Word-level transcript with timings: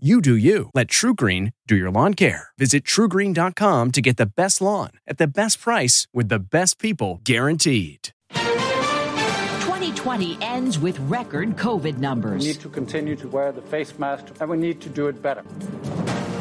You 0.00 0.20
do 0.20 0.36
you. 0.36 0.70
Let 0.74 0.86
TruGreen 0.86 1.52
do 1.66 1.74
your 1.74 1.90
lawn 1.90 2.14
care. 2.14 2.50
Visit 2.56 2.84
trugreen.com 2.84 3.90
to 3.90 4.00
get 4.00 4.16
the 4.16 4.26
best 4.26 4.60
lawn 4.60 4.90
at 5.08 5.18
the 5.18 5.26
best 5.26 5.60
price 5.60 6.06
with 6.14 6.28
the 6.28 6.38
best 6.38 6.78
people 6.78 7.20
guaranteed. 7.24 8.10
2020 8.30 10.38
ends 10.40 10.78
with 10.78 11.00
record 11.00 11.56
COVID 11.56 11.98
numbers. 11.98 12.42
We 12.42 12.52
need 12.52 12.60
to 12.60 12.68
continue 12.68 13.16
to 13.16 13.26
wear 13.26 13.50
the 13.50 13.60
face 13.60 13.98
mask 13.98 14.26
and 14.38 14.48
we 14.48 14.56
need 14.56 14.80
to 14.82 14.88
do 14.88 15.08
it 15.08 15.20
better. 15.20 15.42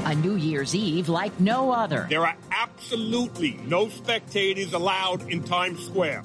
A 0.05 0.13
New 0.13 0.35
Year's 0.35 0.75
Eve 0.75 1.09
like 1.09 1.39
no 1.39 1.71
other. 1.71 2.05
There 2.11 2.27
are 2.27 2.37
absolutely 2.51 3.59
no 3.65 3.89
spectators 3.89 4.73
allowed 4.73 5.27
in 5.31 5.41
Times 5.41 5.83
Square. 5.83 6.21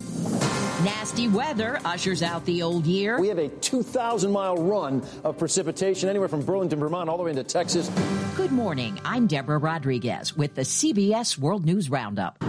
Nasty 0.85 1.29
weather 1.29 1.79
ushers 1.85 2.25
out 2.25 2.45
the 2.45 2.63
old 2.63 2.87
year. 2.87 3.21
We 3.21 3.29
have 3.29 3.39
a 3.39 3.49
2,000 3.49 4.33
mile 4.33 4.57
run 4.57 5.07
of 5.23 5.39
precipitation 5.39 6.09
anywhere 6.09 6.27
from 6.27 6.43
Burlington, 6.43 6.81
Vermont, 6.81 7.09
all 7.09 7.19
the 7.19 7.23
way 7.23 7.31
into 7.31 7.45
Texas. 7.45 7.89
Good 8.35 8.51
morning. 8.51 9.01
I'm 9.05 9.29
Deborah 9.29 9.59
Rodriguez 9.59 10.37
with 10.37 10.57
the 10.57 10.63
CBS 10.63 11.39
World 11.39 11.65
News 11.65 11.89
Roundup. 11.89 12.43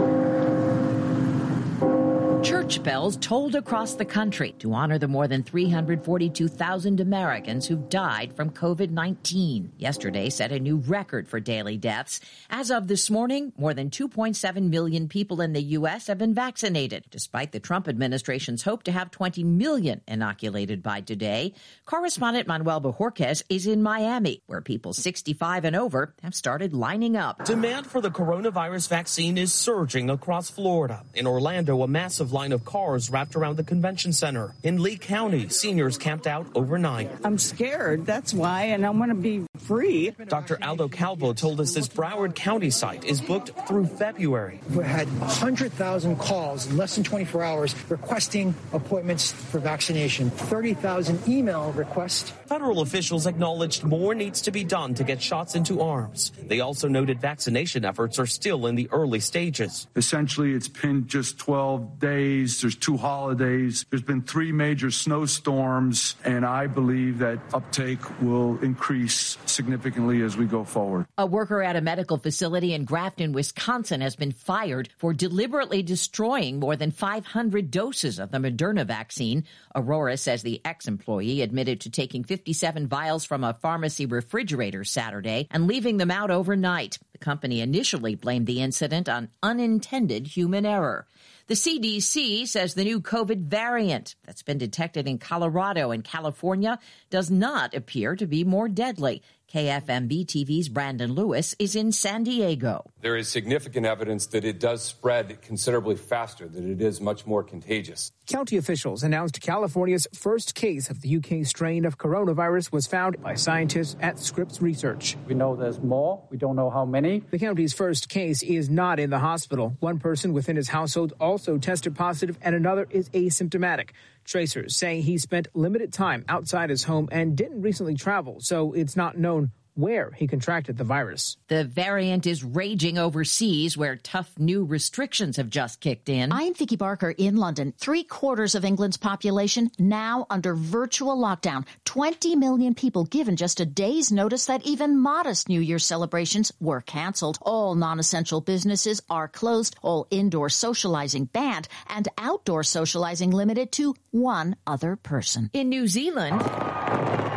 Church 2.44 2.84
bells 2.84 3.16
tolled 3.16 3.56
across 3.56 3.94
the 3.94 4.04
country 4.04 4.54
to 4.60 4.74
honor 4.74 4.98
the 4.98 5.08
more 5.08 5.30
than 5.30 5.44
342,000 5.44 7.00
Americans 7.00 7.66
who 7.66 7.78
died 7.88 8.36
from 8.36 8.50
COVID 8.50 8.90
19. 8.90 9.72
Yesterday 9.78 10.30
set 10.30 10.52
a 10.52 10.60
new 10.60 10.76
record 10.76 11.30
for 11.30 11.40
daily 11.40 11.78
deaths. 11.78 12.20
As 12.50 12.70
of 12.70 12.90
this 12.90 13.10
morning, 13.10 13.54
more 13.58 13.74
than 13.74 13.90
2.7 13.90 14.70
million 14.70 15.08
people 15.08 15.40
in 15.40 15.54
the 15.54 15.62
U.S. 15.62 16.08
have 16.08 16.18
been 16.18 16.34
vaccinated, 16.34 17.06
despite 17.10 17.54
the 17.54 17.62
Trump 17.62 17.88
administration's 17.88 18.64
hope 18.64 18.84
to 18.84 18.92
have 18.92 19.10
20 19.10 19.46
million 19.46 20.02
inoculated 20.06 20.84
by 20.84 21.00
today. 21.00 21.54
Correspondent 21.86 22.46
Manuel 22.46 22.82
Bojorquez 22.82 23.44
is 23.48 23.68
in 23.68 23.82
Miami, 23.82 24.44
where 24.48 24.60
people 24.60 24.92
65 24.92 25.64
and 25.64 25.78
over 25.78 26.14
have 26.22 26.36
started 26.36 26.74
lining 26.74 27.16
up. 27.16 27.46
Demand 27.46 27.88
for 27.88 28.02
the 28.02 28.12
coronavirus 28.12 28.90
vaccine 28.90 29.38
is 29.38 29.54
surging 29.54 30.10
across 30.10 30.50
Florida. 30.50 31.06
In 31.16 31.26
Orlando, 31.26 31.82
a 31.84 31.88
massive 31.88 32.33
line 32.34 32.52
of 32.52 32.66
cars 32.66 33.10
wrapped 33.10 33.36
around 33.36 33.58
the 33.58 33.64
convention 33.64 34.12
center. 34.12 34.54
In 34.64 34.82
Lee 34.82 34.98
County, 34.98 35.48
seniors 35.50 35.98
camped 35.98 36.28
out 36.28 36.48
overnight. 36.56 37.10
I'm 37.24 37.38
scared, 37.38 38.06
that's 38.06 38.34
why, 38.34 38.64
and 38.64 38.86
I 38.86 38.90
want 38.90 39.12
to 39.12 39.16
be 39.16 39.46
free. 39.60 40.12
Dr. 40.28 40.58
Aldo 40.62 40.90
Calvo 40.90 41.34
told 41.34 41.62
us 41.62 41.74
this 41.74 41.88
Broward 41.88 42.36
County 42.36 42.72
site 42.72 43.06
is 43.06 43.22
booked 43.22 43.52
through 43.68 43.86
February. 43.86 44.60
We 44.76 44.84
had 44.84 45.08
100,000 45.20 46.18
calls 46.18 46.68
in 46.68 46.76
less 46.76 46.96
than 46.96 47.04
24 47.04 47.44
hours 47.44 47.76
requesting 47.90 48.56
appointments 48.74 49.32
for 49.32 49.60
vaccination, 49.60 50.30
30,000 50.32 51.28
email 51.28 51.72
requests. 51.74 52.32
Federal 52.48 52.82
officials 52.82 53.26
acknowledged 53.26 53.84
more 53.84 54.16
needs 54.16 54.42
to 54.42 54.52
be 54.52 54.64
done 54.64 54.94
to 54.96 55.04
get 55.04 55.22
shots 55.22 55.56
into 55.56 55.82
arms. 55.82 56.32
They 56.48 56.60
also 56.60 56.88
noted 56.88 57.22
vaccination 57.22 57.86
efforts 57.86 58.20
are 58.20 58.26
still 58.26 58.66
in 58.68 58.76
the 58.76 58.90
early 58.92 59.20
stages. 59.20 59.88
Essentially, 59.96 60.54
it's 60.54 60.68
been 60.68 61.08
just 61.08 61.38
12 61.38 62.00
days. 62.00 62.23
There's 62.24 62.76
two 62.76 62.98
holidays. 62.98 63.86
There's 63.90 64.02
been 64.02 64.22
three 64.22 64.52
major 64.52 64.92
snowstorms, 64.92 66.16
and 66.24 66.46
I 66.46 66.68
believe 66.68 67.20
that 67.20 67.40
uptake 67.54 68.00
will 68.22 68.58
increase 68.64 69.38
significantly 69.46 70.22
as 70.22 70.38
we 70.38 70.46
go 70.46 70.64
forward. 70.64 71.06
A 71.18 71.26
worker 71.26 71.62
at 71.62 71.76
a 71.76 71.82
medical 71.82 72.18
facility 72.18 72.74
in 72.74 72.86
Grafton, 72.86 73.34
Wisconsin 73.34 74.02
has 74.02 74.16
been 74.16 74.32
fired 74.32 74.90
for 74.98 75.14
deliberately 75.14 75.84
destroying 75.84 76.60
more 76.60 76.76
than 76.76 76.92
500 76.92 77.70
doses 77.70 78.20
of 78.20 78.32
the 78.32 78.38
Moderna 78.38 78.86
vaccine. 78.86 79.44
Aurora 79.76 80.16
says 80.16 80.44
the 80.44 80.62
ex 80.64 80.88
employee 80.88 81.42
admitted 81.42 81.82
to 81.82 81.90
taking 81.90 82.24
57 82.24 82.88
vials 82.88 83.26
from 83.26 83.44
a 83.44 83.54
pharmacy 83.54 84.06
refrigerator 84.06 84.84
Saturday 84.84 85.48
and 85.52 85.68
leaving 85.68 85.98
them 85.98 86.12
out 86.12 86.32
overnight. 86.32 87.00
Company 87.24 87.62
initially 87.62 88.16
blamed 88.16 88.48
the 88.48 88.62
incident 88.62 89.08
on 89.08 89.30
unintended 89.42 90.28
human 90.28 90.66
error. 90.66 91.08
The 91.48 91.56
CDC 91.56 92.48
says 92.48 92.74
the 92.74 92.84
new 92.84 93.00
COVID 93.02 93.46
variant 93.46 94.16
that's 94.26 94.44
been 94.44 94.58
detected 94.58 95.08
in 95.08 95.18
Colorado 95.18 95.92
and 95.92 96.04
California 96.04 96.80
does 97.10 97.32
not 97.32 97.74
appear 97.74 98.16
to 98.18 98.28
be 98.28 98.44
more 98.44 98.68
deadly. 98.68 99.24
KFMB 99.54 100.26
TV's 100.26 100.68
Brandon 100.68 101.14
Lewis 101.14 101.56
is 101.60 101.76
in 101.76 101.92
San 101.92 102.24
Diego. 102.24 102.90
There 103.02 103.16
is 103.16 103.30
significant 103.30 103.86
evidence 103.86 104.26
that 104.28 104.44
it 104.44 104.60
does 104.60 104.82
spread 104.82 105.44
considerably 105.44 105.96
faster, 105.96 106.48
that 106.48 106.64
it 106.64 106.82
is 106.82 107.00
much 107.00 107.28
more 107.28 107.44
contagious. 107.44 108.12
County 108.26 108.58
officials 108.58 109.04
announced 109.04 109.40
California's 109.42 110.08
first 110.16 110.56
case 110.56 110.90
of 110.90 111.02
the 111.02 111.18
UK 111.18 111.46
strain 111.46 111.86
of 111.86 112.00
coronavirus 112.00 112.72
was 112.72 112.88
found 112.88 113.22
by 113.22 113.36
scientists 113.36 113.96
at 114.02 114.18
Scripps 114.18 114.60
Research. 114.60 115.18
We 115.28 115.36
know 115.36 115.56
there's 115.56 115.80
more. 115.80 116.24
We 116.32 116.38
don't 116.38 116.56
know 116.56 116.72
how 116.72 116.86
many. 116.86 117.20
The 117.30 117.38
county's 117.38 117.74
first 117.74 118.10
case 118.10 118.42
is 118.42 118.72
not 118.72 119.00
in 119.00 119.12
the 119.12 119.20
hospital. 119.20 119.78
One 119.82 120.00
person 120.00 120.34
within 120.34 120.56
his 120.56 120.70
household 120.70 121.14
also 121.20 121.60
tested 121.60 121.96
positive, 121.96 122.40
and 122.42 122.56
another 122.56 122.88
is 122.90 123.10
asymptomatic. 123.10 123.90
Tracers 124.26 124.76
say 124.76 125.02
he 125.02 125.18
spent 125.18 125.48
limited 125.54 125.94
time 125.94 126.26
outside 126.28 126.70
his 126.70 126.84
home 126.84 127.10
and 127.12 127.36
didn't 127.36 127.62
recently 127.62 127.96
travel, 127.96 128.40
so 128.40 128.74
it's 128.74 128.96
not 128.96 129.18
known 129.18 129.52
where 129.76 130.12
he 130.12 130.28
contracted 130.28 130.78
the 130.78 130.84
virus. 130.84 131.38
The 131.48 131.64
variant 131.64 132.26
is 132.28 132.44
raging 132.44 132.98
overseas 132.98 133.78
where 133.78 133.96
tough 133.96 134.32
new 134.38 134.64
restrictions 134.64 135.38
have 135.38 135.50
just 135.50 135.80
kicked 135.80 136.10
in. 136.10 136.32
I'm 136.32 136.54
Vicky 136.54 136.76
Barker 136.76 137.12
in 137.12 137.38
London. 137.38 137.74
Three 137.78 138.04
quarters 138.04 138.56
of 138.56 138.66
England's 138.66 138.98
population 138.98 139.72
now 139.80 140.26
under 140.30 140.56
virtual 140.56 141.18
lockdown. 141.18 141.66
20 141.86 142.36
million 142.36 142.76
people 142.76 143.06
given 143.06 143.36
just 143.36 143.60
a 143.60 143.66
day's 143.66 144.12
notice 144.12 144.46
that 144.46 144.66
even 144.66 145.00
modest 145.00 145.50
New 145.50 145.62
Year 145.62 145.80
celebrations 145.80 146.52
were 146.60 146.82
canceled. 146.82 147.38
All 147.42 147.76
non-essential 147.76 148.42
businesses 148.42 149.02
are 149.10 149.28
closed, 149.28 149.76
all 149.82 150.08
indoor 150.10 150.50
socializing 150.50 151.26
banned, 151.26 151.68
and 151.88 152.08
outdoor 152.18 152.64
socializing 152.64 153.32
limited 153.32 153.72
to 153.74 153.96
one 154.12 154.56
other 154.68 154.96
person. 154.96 155.50
In 155.54 155.70
New 155.70 155.88
Zealand, 155.88 156.40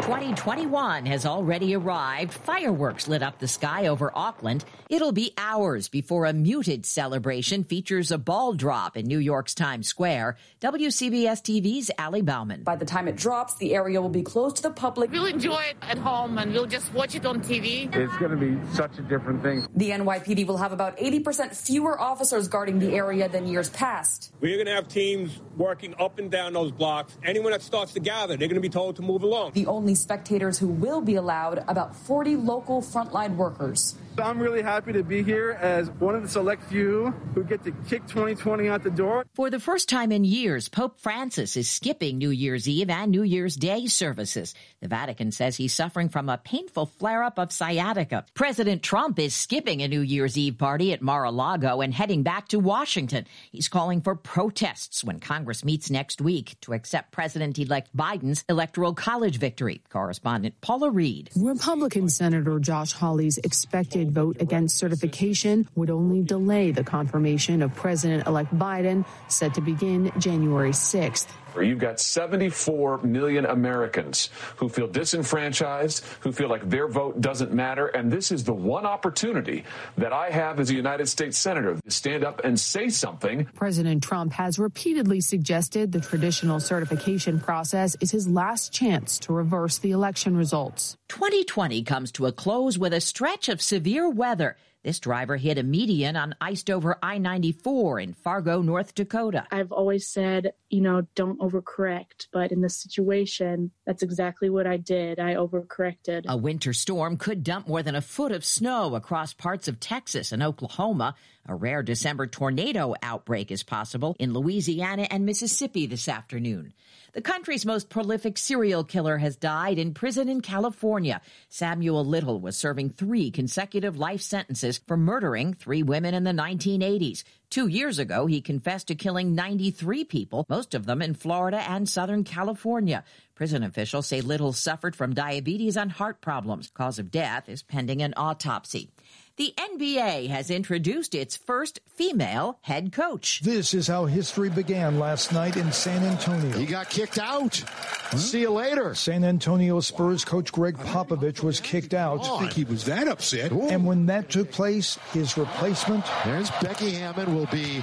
2021 0.07 1.07
has 1.07 1.27
already 1.27 1.75
arrived. 1.75 2.26
Fireworks 2.33 3.09
lit 3.09 3.23
up 3.23 3.39
the 3.39 3.49
sky 3.49 3.87
over 3.87 4.11
Auckland. 4.15 4.65
It'll 4.89 5.13
be 5.13 5.33
hours 5.37 5.89
before 5.89 6.27
a 6.27 6.33
muted 6.33 6.87
celebration 6.87 7.65
features 7.65 8.11
a 8.11 8.19
ball 8.19 8.55
drop 8.55 8.97
in 8.97 9.07
New 9.07 9.19
York's 9.19 9.55
Times 9.55 9.89
Square. 9.89 10.37
WCBS 10.61 11.43
TV's 11.43 11.91
Ali 11.99 12.23
Bauman. 12.23 12.63
By 12.63 12.77
the 12.77 12.85
time 12.85 13.09
it 13.09 13.17
drops, 13.17 13.57
the 13.57 13.75
area 13.75 14.01
will 14.01 14.09
be 14.09 14.23
closed 14.23 14.57
to 14.57 14.63
the 14.63 14.71
public. 14.71 15.11
We'll 15.11 15.27
enjoy 15.27 15.63
it 15.71 15.77
at 15.83 15.99
home 15.99 16.39
and 16.39 16.53
we'll 16.53 16.67
just 16.67 16.93
watch 16.95 17.15
it 17.15 17.27
on 17.27 17.41
TV. 17.41 17.95
It's 17.95 18.17
going 18.19 18.31
to 18.31 18.37
be 18.37 18.59
such 18.75 18.99
a 18.99 19.03
different 19.03 19.43
thing. 19.43 19.67
The 19.75 19.91
NYPD 19.91 20.47
will 20.47 20.57
have 20.57 20.73
about 20.73 20.97
80% 20.99 21.55
fewer 21.55 22.01
officers 22.01 22.49
guarding 22.49 22.79
the 22.79 22.95
area 22.95 23.29
than 23.29 23.47
years 23.47 23.71
past. 23.71 24.33
We're 24.41 24.57
going 24.57 24.67
to 24.67 24.75
have 24.75 24.89
teams 24.89 25.41
working 25.57 25.95
up 25.99 26.19
and 26.19 26.31
down 26.31 26.53
those 26.53 26.73
blocks. 26.73 27.19
Anyone 27.25 27.53
that 27.53 27.63
starts 27.63 27.93
to 27.95 28.01
gather, 28.01 28.37
they're 28.37 28.49
going 28.49 28.55
to 28.55 28.61
be 28.61 28.69
told 28.69 28.97
to 28.97 29.03
move 29.03 29.23
along. 29.23 29.53
The 29.53 29.67
only 29.67 29.95
spectators 29.95 30.59
who 30.59 30.69
will 30.69 31.01
be 31.01 31.17
allowed, 31.17 31.65
about 31.69 31.95
40 31.95 32.16
local 32.25 32.81
frontline 32.81 33.37
workers. 33.37 33.95
I'm 34.19 34.39
really 34.39 34.63
happy 34.63 34.93
to 34.95 35.03
be 35.03 35.23
here 35.23 35.59
as 35.61 35.91
one 35.91 36.15
of 36.15 36.23
the 36.23 36.29
select 36.29 36.63
few 36.65 37.11
who 37.35 37.45
get 37.45 37.63
to 37.65 37.73
kick 37.87 38.07
2020 38.07 38.69
out 38.69 38.83
the 38.83 38.91
door. 38.91 39.27
For 39.35 39.51
the 39.51 39.61
first 39.61 39.89
time 39.91 40.11
in 40.11 40.25
years, 40.25 40.69
Pope 40.71 40.99
Francis 41.01 41.57
is 41.57 41.69
skipping 41.69 42.17
New 42.17 42.31
Year's 42.31 42.67
Eve 42.67 42.89
and 42.89 43.11
New 43.11 43.23
Year's 43.23 43.57
Day 43.57 43.87
services. 43.87 44.55
The 44.81 44.89
Vatican 44.89 45.33
says 45.33 45.57
he's 45.57 45.75
suffering 45.75 46.09
from 46.09 46.31
a 46.31 46.39
painful 46.39 46.87
flare 46.87 47.23
up 47.23 47.39
of 47.39 47.53
sciatica. 47.53 48.25
President 48.35 48.83
Trump 48.83 49.19
is 49.19 49.35
skipping 49.35 49.83
a 49.83 49.89
New 49.89 50.01
Year's 50.01 50.39
Eve 50.39 50.57
party 50.57 50.93
at 50.95 51.03
Mar 51.03 51.25
a 51.25 51.31
Lago 51.31 51.83
and 51.83 51.93
heading 51.93 52.23
back 52.23 52.49
to 52.49 52.59
Washington. 52.59 53.27
He's 53.53 53.69
calling 53.69 54.01
for 54.01 54.15
protests 54.15 55.05
when 55.05 55.21
Congress 55.21 55.65
meets 55.65 55.91
next 55.91 56.23
week 56.23 56.57
to 56.63 56.73
accept 56.73 57.13
President 57.13 57.59
elect 57.59 57.95
Biden's 57.95 58.45
electoral 58.49 58.95
college 58.95 59.39
victory. 59.39 59.83
Correspondent 59.91 60.61
Paula 60.63 60.91
Reid. 60.91 61.31
Republican 61.37 62.09
Senator 62.09 62.59
Josh 62.59 62.93
Hawley's 62.93 63.39
expected 63.39 64.06
vote 64.11 64.41
against 64.41 64.77
certification 64.77 65.69
would 65.75 65.91
only 65.91 66.23
delay 66.23 66.71
the 66.71 66.85
confirmation 66.85 67.63
of 67.63 67.75
President 67.75 68.27
elect 68.27 68.57
Biden, 68.57 69.05
set 69.29 69.55
to 69.55 69.61
begin 69.61 70.13
January 70.19 70.71
6th. 70.71 71.27
You've 71.63 71.79
got 71.79 72.01
74 72.01 72.99
million 72.99 73.47
Americans 73.47 74.31
who 74.57 74.69
feel 74.69 74.87
disenfranchised, 74.87 76.05
who 76.21 76.33
feel 76.33 76.49
like 76.49 76.69
their 76.69 76.89
vote 76.89 77.21
doesn't 77.21 77.53
matter. 77.53 77.89
And 77.89 78.11
this 78.11 78.33
is 78.33 78.45
the 78.45 78.55
one 78.55 78.87
opportunity 78.87 79.65
that 79.97 80.13
I 80.13 80.31
have 80.31 80.61
as 80.61 80.71
a 80.71 80.75
United 80.75 81.07
States 81.09 81.39
Senator 81.39 81.79
to 81.85 81.91
stand 81.91 82.25
up 82.25 82.45
and 82.45 82.59
say 82.59 82.89
something. 82.89 83.47
President 83.55 84.03
Trump 84.03 84.33
has 84.33 84.59
repeatedly 84.59 85.21
suggested 85.21 85.93
the 85.93 86.01
traditional 86.01 86.61
certification 86.61 87.41
process 87.41 87.97
is 88.01 88.11
his 88.11 88.29
last 88.29 88.73
chance 88.73 89.19
to 89.21 89.33
reverse 89.33 89.79
the 89.79 89.91
election 89.91 90.37
results. 90.37 90.97
2020 91.09 91.83
comes 91.83 92.13
to 92.13 92.27
a 92.27 92.33
close 92.33 92.79
with 92.79 92.93
a 92.93 93.01
stretch 93.01 93.49
of 93.49 93.63
severe 93.63 94.09
weather. 94.09 94.57
This 94.87 95.01
driver 95.01 95.37
hit 95.37 95.59
a 95.59 95.65
median 95.65 96.15
on 96.15 96.37
iced 96.41 96.71
over 96.71 96.97
I 97.03 97.19
94 97.19 97.99
in 97.99 98.13
Fargo, 98.13 98.63
North 98.63 98.95
Dakota. 98.95 99.45
I've 99.51 99.73
always 99.73 100.07
said, 100.07 100.53
you 100.71 100.81
know, 100.81 101.03
don't 101.17 101.41
overcorrect. 101.41 102.29
But 102.33 102.53
in 102.53 102.61
this 102.61 102.77
situation, 102.77 103.73
that's 103.85 104.05
exactly 104.05 104.49
what 104.49 104.65
I 104.65 104.77
did. 104.77 105.19
I 105.19 105.35
overcorrected. 105.35 106.27
A 106.29 106.37
winter 106.37 106.73
storm 106.73 107.17
could 107.17 107.43
dump 107.43 107.67
more 107.67 107.83
than 107.83 107.97
a 107.97 108.01
foot 108.01 108.31
of 108.31 108.45
snow 108.45 108.95
across 108.95 109.35
parts 109.35 109.67
of 109.67 109.81
Texas 109.81 110.31
and 110.31 110.41
Oklahoma. 110.41 111.17
A 111.49 111.55
rare 111.55 111.83
December 111.83 112.29
tornado 112.29 112.95
outbreak 113.03 113.51
is 113.51 113.65
possible 113.65 114.15
in 114.21 114.33
Louisiana 114.33 115.07
and 115.11 115.27
Mississippi 115.27 115.87
this 115.87 116.09
afternoon. 116.09 116.73
The 117.13 117.23
country's 117.23 117.65
most 117.65 117.89
prolific 117.89 118.37
serial 118.37 118.85
killer 118.85 119.17
has 119.19 119.37
died 119.37 119.79
in 119.79 119.95
prison 119.95 120.29
in 120.29 120.43
California. 120.43 121.21
Samuel 121.49 122.05
Little 122.05 122.41
was 122.41 122.57
serving 122.57 122.91
three 122.91 123.31
consecutive 123.31 123.97
life 123.97 124.21
sentences 124.21 124.76
for 124.87 124.97
murdering 124.97 125.55
three 125.55 125.83
women 125.83 126.15
in 126.15 126.25
the 126.25 126.33
1980s. 126.33 127.25
Two 127.51 127.69
years 127.69 127.99
ago, 127.99 128.27
he 128.27 128.41
confessed 128.41 128.89
to 128.89 128.95
killing 128.95 129.35
93 129.35 130.05
people, 130.05 130.45
most 130.49 130.75
of 130.75 130.87
them 130.87 131.01
in 131.01 131.15
Florida 131.15 131.59
and 131.59 131.89
Southern 131.89 132.25
California. 132.25 133.05
Prison 133.35 133.63
officials 133.63 134.07
say 134.07 134.21
Little 134.21 134.53
suffered 134.53 134.97
from 134.97 135.15
diabetes 135.15 135.77
and 135.77 135.93
heart 135.93 136.21
problems. 136.21 136.71
Cause 136.75 136.99
of 136.99 137.11
death 137.11 137.49
is 137.49 137.63
pending 137.63 138.03
an 138.03 138.15
autopsy. 138.17 138.91
The 139.37 139.53
NBA 139.59 140.31
has 140.31 140.51
introduced 140.51 141.15
its 141.15 141.37
first 141.37 141.81
female 141.85 142.59
head 142.63 142.91
coach. 142.91 143.43
This 143.43 143.75
is 143.75 143.87
how 143.87 144.07
history 144.07 144.49
began 144.49 144.99
last 144.99 145.31
night 145.31 145.59
in 145.59 145.73
San 145.73 146.03
Antonio. 146.05 146.57
He 146.57 146.65
got 146.65 146.89
kicked 146.89 147.19
out. 147.19 147.63
Huh? 147.67 148.17
See 148.17 148.41
you 148.41 148.51
later. 148.51 148.95
San 148.95 149.25
Antonio 149.25 149.81
Spurs 149.81 150.25
coach 150.25 150.51
Gregg 150.53 150.79
Popovich 150.79 151.43
was 151.43 151.61
kicked 151.61 151.93
out. 151.93 152.21
Oh, 152.23 152.37
I 152.37 152.41
think 152.41 152.55
he 152.55 152.65
was 152.65 152.87
that 152.87 153.09
upset. 153.09 153.53
Ooh. 153.53 153.69
And 153.69 153.85
when 153.85 154.07
that 154.07 154.31
took 154.31 154.51
place, 154.51 154.97
his 155.13 155.37
replacement. 155.37 156.07
There's 156.25 156.51
Becky 156.63 156.93
Hammon 156.93 157.35
will 157.35 157.49
be 157.53 157.81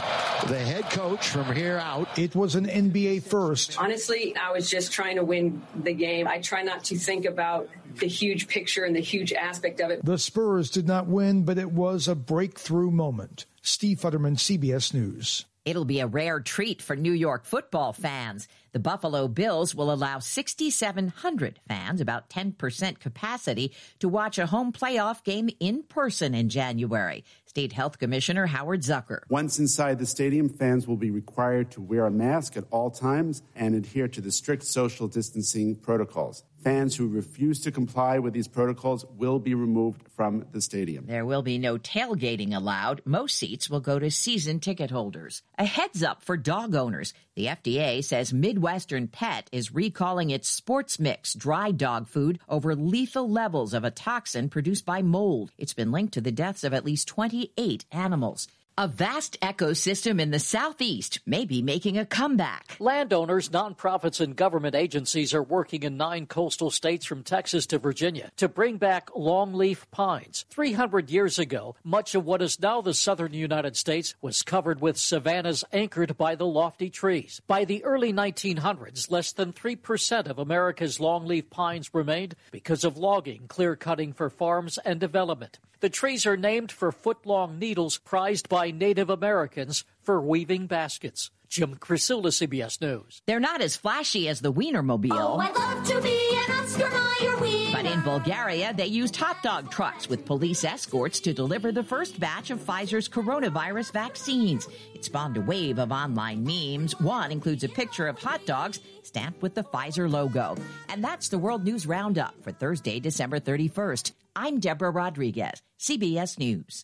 the 0.47 0.57
head 0.57 0.89
coach 0.89 1.27
from 1.27 1.53
here 1.55 1.77
out. 1.77 2.17
It 2.17 2.35
was 2.35 2.55
an 2.55 2.65
NBA 2.65 3.21
first. 3.21 3.79
Honestly, 3.79 4.35
I 4.35 4.51
was 4.51 4.71
just 4.71 4.91
trying 4.91 5.17
to 5.17 5.23
win 5.23 5.61
the 5.75 5.93
game. 5.93 6.27
I 6.27 6.39
try 6.39 6.63
not 6.63 6.85
to 6.85 6.97
think 6.97 7.25
about 7.25 7.69
the 7.99 8.07
huge 8.07 8.47
picture 8.47 8.85
and 8.85 8.95
the 8.95 9.01
huge 9.01 9.33
aspect 9.33 9.79
of 9.79 9.91
it. 9.91 10.03
The 10.03 10.17
Spurs 10.17 10.69
did 10.69 10.87
not 10.87 11.05
win, 11.07 11.42
but 11.43 11.57
it 11.57 11.71
was 11.71 12.07
a 12.07 12.15
breakthrough 12.15 12.91
moment. 12.91 13.45
Steve 13.61 13.99
Futterman, 13.99 14.37
CBS 14.37 14.93
News. 14.93 15.45
It'll 15.65 15.85
be 15.85 16.01
a 16.01 16.07
rare 16.07 16.41
treat 16.41 16.81
for 16.81 16.95
New 16.95 17.13
York 17.13 17.45
football 17.45 17.93
fans. 17.93 18.49
The 18.73 18.79
Buffalo 18.79 19.29
Bills 19.29 19.73
will 19.73 19.93
allow 19.93 20.19
6,700 20.19 21.59
fans, 21.67 22.01
about 22.01 22.29
10% 22.29 22.99
capacity, 22.99 23.71
to 23.99 24.09
watch 24.09 24.37
a 24.37 24.47
home 24.47 24.73
playoff 24.73 25.23
game 25.23 25.49
in 25.61 25.83
person 25.83 26.35
in 26.35 26.49
January. 26.49 27.23
State 27.45 27.71
Health 27.71 27.97
Commissioner 27.97 28.47
Howard 28.47 28.81
Zucker. 28.81 29.21
Once 29.29 29.57
inside 29.57 29.99
the 29.99 30.05
stadium, 30.05 30.49
fans 30.49 30.85
will 30.85 30.97
be 30.97 31.11
required 31.11 31.71
to 31.71 31.81
wear 31.81 32.07
a 32.07 32.11
mask 32.11 32.57
at 32.57 32.65
all 32.69 32.91
times 32.91 33.41
and 33.55 33.73
adhere 33.73 34.09
to 34.09 34.19
the 34.19 34.31
strict 34.31 34.65
social 34.65 35.07
distancing 35.07 35.75
protocols. 35.75 36.43
Fans 36.63 36.95
who 36.95 37.09
refuse 37.09 37.59
to 37.61 37.71
comply 37.71 38.19
with 38.19 38.33
these 38.33 38.47
protocols 38.47 39.05
will 39.17 39.37
be 39.37 39.53
removed 39.53 40.01
from 40.15 40.45
the 40.53 40.61
stadium. 40.61 41.05
There 41.07 41.25
will 41.25 41.41
be 41.41 41.57
no 41.57 41.77
tailgating 41.77 42.55
allowed. 42.55 43.01
Most 43.03 43.35
seats 43.35 43.69
will 43.69 43.81
go 43.81 43.99
to 43.99 44.09
season 44.09 44.61
ticket 44.61 44.89
holders. 44.89 45.41
A 45.57 45.65
heads 45.65 46.01
up 46.03 46.23
for 46.23 46.37
dog 46.37 46.73
owners. 46.73 47.13
The 47.35 47.47
FDA 47.47 48.01
says 48.01 48.31
Midwestern 48.31 49.09
Pet 49.09 49.49
is 49.51 49.73
recalling 49.73 50.29
its 50.29 50.47
sports 50.47 50.99
mix 50.99 51.33
dry 51.33 51.71
dog 51.71 52.07
food 52.07 52.39
over 52.47 52.75
lethal 52.75 53.29
levels 53.29 53.73
of 53.73 53.83
a 53.83 53.91
toxin 53.91 54.47
produced 54.47 54.85
by 54.85 55.01
mold. 55.01 55.51
It's 55.57 55.73
been 55.73 55.91
linked 55.91 56.13
to 56.13 56.21
the 56.21 56.31
deaths 56.31 56.63
of 56.63 56.73
at 56.73 56.85
least 56.85 57.09
28 57.09 57.85
animals. 57.91 58.47
A 58.75 58.87
vast 58.87 59.39
ecosystem 59.39 60.19
in 60.19 60.31
the 60.31 60.39
southeast 60.39 61.19
may 61.27 61.45
be 61.45 61.61
making 61.61 61.99
a 61.99 62.07
comeback. 62.07 62.75
Landowners, 62.79 63.49
nonprofits, 63.49 64.19
and 64.19 64.35
government 64.35 64.73
agencies 64.73 65.31
are 65.35 65.43
working 65.43 65.83
in 65.83 65.95
nine 65.95 66.25
coastal 66.25 66.71
states 66.71 67.05
from 67.05 67.21
Texas 67.21 67.67
to 67.67 67.77
Virginia 67.77 68.31
to 68.37 68.49
bring 68.49 68.77
back 68.77 69.11
longleaf 69.11 69.85
pines. 69.91 70.45
300 70.49 71.11
years 71.11 71.37
ago, 71.37 71.75
much 71.83 72.15
of 72.15 72.25
what 72.25 72.41
is 72.41 72.59
now 72.59 72.81
the 72.81 72.95
southern 72.95 73.33
United 73.33 73.77
States 73.77 74.15
was 74.23 74.41
covered 74.41 74.81
with 74.81 74.97
savannas 74.97 75.63
anchored 75.71 76.17
by 76.17 76.33
the 76.33 76.47
lofty 76.47 76.89
trees. 76.89 77.43
By 77.45 77.65
the 77.65 77.83
early 77.83 78.11
1900s, 78.11 79.11
less 79.11 79.33
than 79.33 79.53
3% 79.53 80.27
of 80.27 80.39
America's 80.39 80.97
longleaf 80.97 81.51
pines 81.51 81.93
remained 81.93 82.33
because 82.49 82.83
of 82.83 82.97
logging, 82.97 83.43
clear 83.47 83.75
cutting 83.75 84.13
for 84.13 84.31
farms, 84.31 84.79
and 84.79 84.99
development. 84.99 85.59
The 85.83 85.89
trees 85.89 86.25
are 86.25 86.37
named 86.37 86.71
for 86.71 86.93
foot 86.93 87.25
long 87.25 87.59
needles 87.59 87.97
prized 87.97 88.47
by 88.47 88.62
Native 88.71 89.09
Americans 89.09 89.83
for 90.01 90.21
weaving 90.21 90.67
baskets. 90.67 91.31
Jim 91.53 91.75
Krasula, 91.75 92.29
CBS 92.29 92.81
News. 92.81 93.21
They're 93.27 93.39
not 93.39 93.61
as 93.61 93.75
flashy 93.75 94.27
as 94.27 94.41
the 94.41 94.51
Wienermobile. 94.51 95.11
Oh, 95.11 95.37
I 95.39 95.51
love 95.51 95.85
to 95.87 96.01
be 96.01 96.17
an 96.33 96.51
Oscar 96.51 96.89
Mayer 96.89 97.37
wiener. 97.37 97.71
But 97.73 97.85
in 97.85 98.01
Bulgaria, 98.01 98.73
they 98.73 98.87
used 98.87 99.15
hot 99.15 99.43
dog 99.43 99.69
trucks 99.69 100.09
with 100.09 100.25
police 100.25 100.63
escorts 100.63 101.19
to 101.19 101.31
deliver 101.31 101.71
the 101.71 101.83
first 101.83 102.19
batch 102.19 102.49
of 102.49 102.59
Pfizer's 102.59 103.07
coronavirus 103.07 103.93
vaccines. 103.93 104.67
It 104.95 105.05
spawned 105.05 105.37
a 105.37 105.41
wave 105.41 105.77
of 105.77 105.91
online 105.91 106.43
memes. 106.43 106.99
One 106.99 107.31
includes 107.31 107.63
a 107.63 107.69
picture 107.69 108.07
of 108.07 108.17
hot 108.17 108.47
dogs 108.47 108.79
stamped 109.03 109.43
with 109.43 109.53
the 109.53 109.63
Pfizer 109.63 110.09
logo. 110.09 110.55
And 110.89 111.03
that's 111.03 111.29
the 111.29 111.37
World 111.37 111.63
News 111.63 111.85
Roundup 111.85 112.33
for 112.41 112.51
Thursday, 112.51 112.99
December 112.99 113.39
31st. 113.39 114.11
I'm 114.35 114.59
Deborah 114.59 114.89
Rodriguez, 114.89 115.61
CBS 115.79 116.39
News. 116.39 116.83